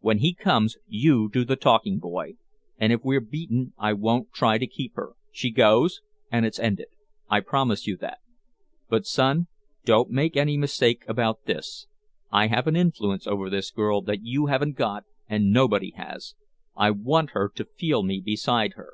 When 0.00 0.18
he 0.18 0.34
comes 0.34 0.76
you 0.86 1.30
do 1.30 1.46
the 1.46 1.56
talking, 1.56 1.98
boy 1.98 2.34
and 2.76 2.92
if 2.92 3.00
we're 3.02 3.22
beaten 3.22 3.72
I 3.78 3.94
won't 3.94 4.30
try 4.30 4.58
to 4.58 4.66
keep 4.66 4.96
her, 4.96 5.14
she 5.30 5.50
goes 5.50 6.02
and 6.30 6.44
it's 6.44 6.58
ended, 6.58 6.88
I 7.30 7.40
promise 7.40 7.86
you 7.86 7.96
that. 7.96 8.18
But, 8.90 9.06
son, 9.06 9.46
don't 9.86 10.10
make 10.10 10.36
any 10.36 10.58
mistake 10.58 11.04
about 11.08 11.46
this 11.46 11.86
I 12.30 12.48
have 12.48 12.66
an 12.66 12.76
influence 12.76 13.26
over 13.26 13.48
this 13.48 13.70
girl 13.70 14.02
that 14.02 14.22
you 14.26 14.44
haven't 14.44 14.76
got 14.76 15.04
and 15.26 15.52
nobody 15.54 15.92
has. 15.96 16.34
I 16.76 16.90
want 16.90 17.30
her 17.30 17.48
to 17.54 17.64
feel 17.64 18.02
me 18.02 18.20
beside 18.22 18.74
her." 18.74 18.92